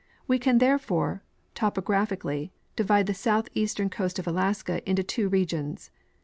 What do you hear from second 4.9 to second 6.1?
two regions.